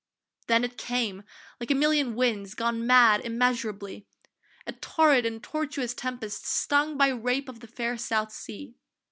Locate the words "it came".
0.63-1.21